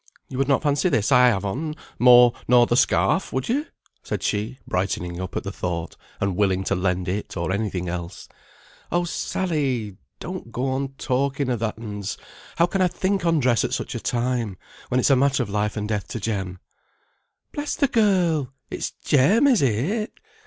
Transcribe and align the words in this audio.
You 0.29 0.39
would 0.39 0.47
not 0.47 0.63
fancy 0.63 0.89
this 0.89 1.11
I 1.11 1.27
have 1.27 1.45
on, 1.45 1.75
more 1.99 2.33
nor 2.47 2.65
the 2.65 2.75
scarf, 2.75 3.31
would 3.31 3.47
you?" 3.47 3.67
said 4.01 4.23
she, 4.23 4.57
brightening 4.65 5.21
up 5.21 5.35
at 5.37 5.43
the 5.43 5.51
thought, 5.51 5.95
and 6.19 6.35
willing 6.35 6.63
to 6.63 6.75
lend 6.75 7.07
it, 7.07 7.37
or 7.37 7.51
any 7.51 7.69
thing 7.69 7.87
else. 7.87 8.27
"Oh 8.91 9.03
Sally! 9.03 9.97
don't 10.19 10.51
go 10.51 10.65
on 10.71 10.93
talking 10.97 11.49
a 11.51 11.57
that 11.57 11.79
ns; 11.79 12.17
how 12.55 12.65
can 12.65 12.81
I 12.81 12.87
think 12.87 13.27
on 13.27 13.39
dress 13.39 13.63
at 13.63 13.75
such 13.75 13.93
a 13.93 13.99
time? 13.99 14.57
When 14.87 14.99
it's 14.99 15.11
a 15.11 15.15
matter 15.15 15.43
of 15.43 15.51
life 15.51 15.77
and 15.77 15.87
death 15.87 16.07
to 16.07 16.19
Jem?" 16.19 16.57
"Bless 17.51 17.75
the 17.75 17.87
girl! 17.87 18.51
It's 18.71 18.89
Jem, 19.05 19.45
is 19.45 19.61
it? 19.61 20.17